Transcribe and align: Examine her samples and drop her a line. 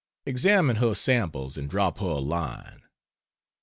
Examine 0.25 0.77
her 0.77 0.95
samples 0.95 1.57
and 1.57 1.69
drop 1.69 1.99
her 1.99 2.07
a 2.07 2.17
line. 2.17 2.81